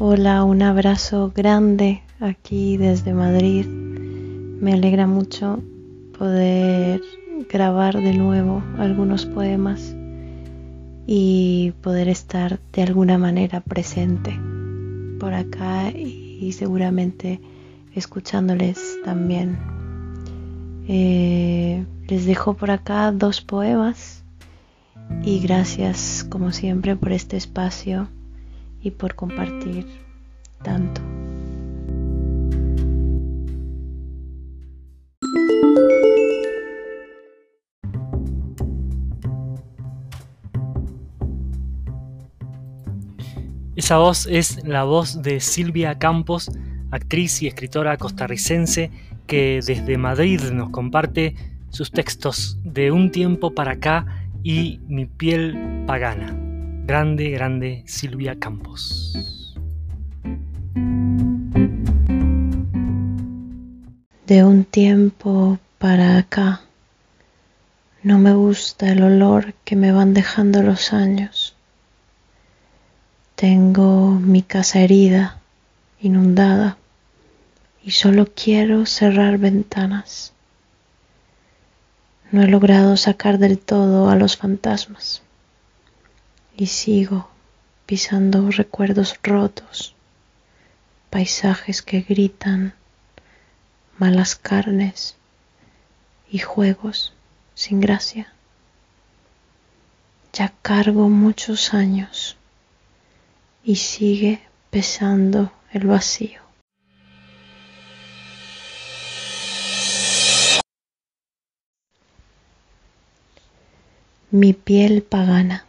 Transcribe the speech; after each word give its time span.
Hola, 0.00 0.44
un 0.44 0.62
abrazo 0.62 1.32
grande 1.34 2.04
aquí 2.20 2.76
desde 2.76 3.12
Madrid. 3.14 3.66
Me 3.66 4.74
alegra 4.74 5.08
mucho 5.08 5.60
poder 6.16 7.00
grabar 7.50 8.00
de 8.00 8.14
nuevo 8.14 8.62
algunos 8.78 9.26
poemas 9.26 9.96
y 11.04 11.72
poder 11.82 12.06
estar 12.08 12.60
de 12.72 12.82
alguna 12.82 13.18
manera 13.18 13.60
presente 13.60 14.38
por 15.18 15.34
acá 15.34 15.90
y 15.90 16.52
seguramente 16.52 17.40
escuchándoles 17.92 19.00
también. 19.04 19.58
Eh, 20.86 21.84
les 22.06 22.24
dejo 22.24 22.54
por 22.54 22.70
acá 22.70 23.10
dos 23.10 23.40
poemas 23.40 24.22
y 25.24 25.40
gracias 25.40 26.24
como 26.30 26.52
siempre 26.52 26.94
por 26.94 27.10
este 27.10 27.36
espacio 27.36 28.06
y 28.82 28.90
por 28.90 29.14
compartir 29.14 29.86
tanto. 30.62 31.00
Esa 43.78 43.98
voz 43.98 44.26
es 44.26 44.64
la 44.64 44.82
voz 44.82 45.22
de 45.22 45.38
Silvia 45.38 45.98
Campos, 45.98 46.50
actriz 46.90 47.42
y 47.42 47.46
escritora 47.46 47.96
costarricense 47.96 48.90
que 49.28 49.60
desde 49.64 49.96
Madrid 49.96 50.40
nos 50.52 50.70
comparte 50.70 51.36
sus 51.70 51.92
textos 51.92 52.58
de 52.64 52.90
un 52.90 53.12
tiempo 53.12 53.54
para 53.54 53.72
acá 53.72 54.04
y 54.42 54.80
Mi 54.88 55.06
piel 55.06 55.84
pagana. 55.86 56.47
Grande, 56.88 57.28
grande 57.28 57.82
Silvia 57.84 58.38
Campos. 58.38 59.12
De 64.26 64.42
un 64.42 64.64
tiempo 64.64 65.58
para 65.76 66.16
acá 66.16 66.62
no 68.02 68.18
me 68.18 68.32
gusta 68.32 68.90
el 68.90 69.02
olor 69.02 69.52
que 69.66 69.76
me 69.76 69.92
van 69.92 70.14
dejando 70.14 70.62
los 70.62 70.94
años. 70.94 71.54
Tengo 73.34 74.12
mi 74.12 74.40
casa 74.40 74.80
herida, 74.80 75.42
inundada, 76.00 76.78
y 77.84 77.90
solo 77.90 78.28
quiero 78.34 78.86
cerrar 78.86 79.36
ventanas. 79.36 80.32
No 82.32 82.40
he 82.42 82.46
logrado 82.46 82.96
sacar 82.96 83.36
del 83.36 83.58
todo 83.58 84.08
a 84.08 84.16
los 84.16 84.38
fantasmas 84.38 85.22
y 86.58 86.66
sigo 86.66 87.28
pisando 87.86 88.50
recuerdos 88.50 89.18
rotos, 89.22 89.94
paisajes 91.08 91.82
que 91.82 92.00
gritan, 92.00 92.74
malas 93.96 94.34
carnes 94.34 95.14
y 96.28 96.40
juegos 96.40 97.14
sin 97.54 97.80
gracia. 97.80 98.32
Ya 100.32 100.52
cargo 100.60 101.08
muchos 101.08 101.72
años 101.72 102.36
y 103.62 103.76
sigue 103.76 104.42
pesando 104.70 105.52
el 105.72 105.86
vacío. 105.86 106.42
mi 114.30 114.52
piel 114.52 115.02
pagana. 115.02 115.67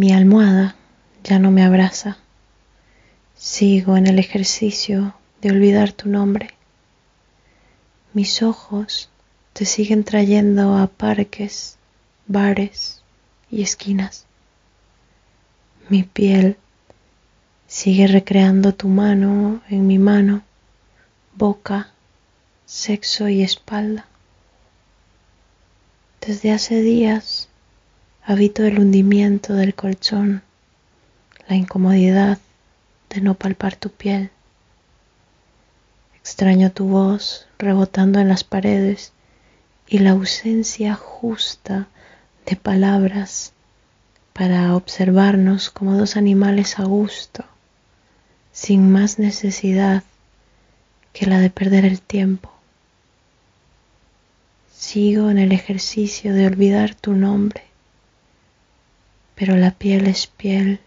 Mi 0.00 0.14
almohada 0.14 0.76
ya 1.24 1.38
no 1.38 1.50
me 1.50 1.62
abraza. 1.62 2.16
Sigo 3.36 3.98
en 3.98 4.06
el 4.06 4.18
ejercicio 4.18 5.14
de 5.42 5.50
olvidar 5.50 5.92
tu 5.92 6.08
nombre. 6.08 6.54
Mis 8.14 8.42
ojos 8.42 9.10
te 9.52 9.66
siguen 9.66 10.04
trayendo 10.04 10.78
a 10.78 10.86
parques, 10.86 11.76
bares 12.26 13.02
y 13.50 13.60
esquinas. 13.60 14.24
Mi 15.90 16.02
piel 16.04 16.56
sigue 17.66 18.06
recreando 18.06 18.72
tu 18.72 18.88
mano 18.88 19.60
en 19.68 19.86
mi 19.86 19.98
mano, 19.98 20.40
boca, 21.34 21.90
sexo 22.64 23.28
y 23.28 23.42
espalda. 23.42 24.06
Desde 26.26 26.52
hace 26.52 26.80
días 26.80 27.39
habito 28.30 28.62
el 28.62 28.78
hundimiento 28.78 29.54
del 29.54 29.74
colchón, 29.74 30.42
la 31.48 31.56
incomodidad 31.56 32.38
de 33.08 33.20
no 33.20 33.34
palpar 33.34 33.74
tu 33.74 33.90
piel. 33.90 34.30
Extraño 36.14 36.70
tu 36.70 36.86
voz 36.86 37.48
rebotando 37.58 38.20
en 38.20 38.28
las 38.28 38.44
paredes 38.44 39.12
y 39.88 39.98
la 39.98 40.10
ausencia 40.10 40.94
justa 40.94 41.88
de 42.46 42.54
palabras 42.54 43.52
para 44.32 44.76
observarnos 44.76 45.68
como 45.68 45.96
dos 45.96 46.16
animales 46.16 46.78
a 46.78 46.84
gusto, 46.84 47.44
sin 48.52 48.92
más 48.92 49.18
necesidad 49.18 50.04
que 51.12 51.26
la 51.26 51.40
de 51.40 51.50
perder 51.50 51.84
el 51.84 52.00
tiempo. 52.00 52.52
Sigo 54.72 55.30
en 55.30 55.38
el 55.38 55.50
ejercicio 55.50 56.32
de 56.32 56.46
olvidar 56.46 56.94
tu 56.94 57.14
nombre, 57.14 57.69
pero 59.40 59.56
la 59.56 59.70
piel 59.70 60.06
es 60.06 60.26
piel 60.26 60.80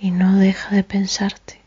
y 0.00 0.12
no 0.12 0.38
deja 0.38 0.74
de 0.74 0.82
pensarte. 0.82 1.57